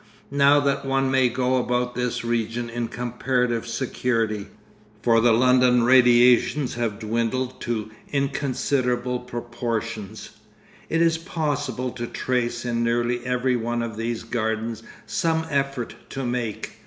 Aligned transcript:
Now 0.31 0.59
that 0.61 0.83
one 0.83 1.11
may 1.11 1.29
go 1.29 1.57
about 1.57 1.93
this 1.93 2.25
region 2.25 2.71
in 2.71 2.87
comparative 2.87 3.67
security—for 3.67 5.19
the 5.19 5.31
London 5.31 5.83
radiations 5.83 6.73
have 6.73 6.97
dwindled 6.97 7.61
to 7.61 7.91
inconsiderable 8.11 9.19
proportions—it 9.19 10.33
is 11.03 11.19
possible 11.19 11.91
to 11.91 12.07
trace 12.07 12.65
in 12.65 12.83
nearly 12.83 13.23
every 13.27 13.55
one 13.55 13.83
of 13.83 13.95
these 13.95 14.23
gardens 14.23 14.81
some 15.05 15.45
effort 15.51 15.95
to 16.09 16.25
make. 16.25 16.79